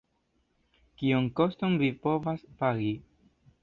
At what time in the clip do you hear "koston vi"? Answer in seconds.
1.41-1.93